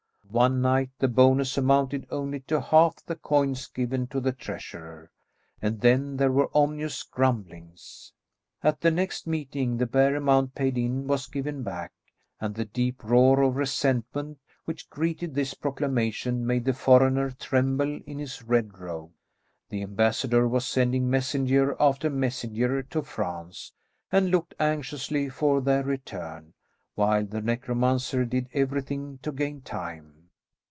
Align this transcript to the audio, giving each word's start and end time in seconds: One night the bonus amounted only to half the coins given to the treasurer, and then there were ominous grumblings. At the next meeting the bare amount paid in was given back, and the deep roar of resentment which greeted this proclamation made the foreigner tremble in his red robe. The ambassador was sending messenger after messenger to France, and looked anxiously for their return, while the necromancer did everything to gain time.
One 0.31 0.61
night 0.61 0.91
the 0.97 1.09
bonus 1.09 1.57
amounted 1.57 2.07
only 2.09 2.39
to 2.41 2.61
half 2.61 3.05
the 3.05 3.17
coins 3.17 3.67
given 3.67 4.07
to 4.07 4.21
the 4.21 4.31
treasurer, 4.31 5.11
and 5.61 5.81
then 5.81 6.15
there 6.15 6.31
were 6.31 6.47
ominous 6.55 7.03
grumblings. 7.03 8.13
At 8.63 8.79
the 8.79 8.91
next 8.91 9.27
meeting 9.27 9.75
the 9.75 9.85
bare 9.85 10.15
amount 10.15 10.55
paid 10.55 10.77
in 10.77 11.05
was 11.05 11.27
given 11.27 11.63
back, 11.63 11.91
and 12.39 12.55
the 12.55 12.63
deep 12.63 13.03
roar 13.03 13.41
of 13.41 13.57
resentment 13.57 14.39
which 14.63 14.89
greeted 14.89 15.35
this 15.35 15.53
proclamation 15.53 16.47
made 16.47 16.63
the 16.63 16.71
foreigner 16.73 17.31
tremble 17.31 17.99
in 18.07 18.17
his 18.17 18.41
red 18.41 18.77
robe. 18.77 19.11
The 19.67 19.81
ambassador 19.83 20.47
was 20.47 20.65
sending 20.65 21.09
messenger 21.09 21.75
after 21.77 22.09
messenger 22.09 22.81
to 22.83 23.01
France, 23.01 23.73
and 24.13 24.31
looked 24.31 24.55
anxiously 24.61 25.27
for 25.27 25.59
their 25.59 25.83
return, 25.83 26.53
while 26.95 27.25
the 27.25 27.41
necromancer 27.41 28.23
did 28.23 28.47
everything 28.53 29.17
to 29.23 29.33
gain 29.33 29.59
time. 29.59 30.13